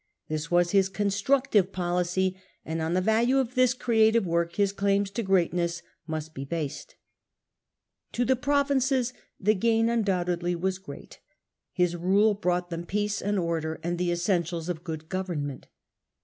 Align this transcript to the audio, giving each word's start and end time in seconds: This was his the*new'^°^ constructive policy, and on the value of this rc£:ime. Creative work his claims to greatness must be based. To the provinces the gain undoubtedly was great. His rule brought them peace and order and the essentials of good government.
This 0.29 0.49
was 0.49 0.71
his 0.71 0.87
the*new'^°^ 0.87 0.95
constructive 0.95 1.71
policy, 1.71 2.35
and 2.65 2.81
on 2.81 2.95
the 2.95 3.01
value 3.01 3.37
of 3.37 3.53
this 3.53 3.75
rc£:ime. 3.75 3.79
Creative 3.81 4.25
work 4.25 4.55
his 4.55 4.73
claims 4.73 5.11
to 5.11 5.21
greatness 5.21 5.83
must 6.07 6.33
be 6.33 6.43
based. 6.43 6.95
To 8.13 8.25
the 8.25 8.35
provinces 8.35 9.13
the 9.39 9.53
gain 9.53 9.89
undoubtedly 9.89 10.55
was 10.55 10.79
great. 10.79 11.19
His 11.71 11.95
rule 11.95 12.33
brought 12.33 12.71
them 12.71 12.83
peace 12.87 13.21
and 13.21 13.37
order 13.37 13.79
and 13.83 13.99
the 13.99 14.11
essentials 14.11 14.69
of 14.69 14.83
good 14.83 15.07
government. 15.07 15.67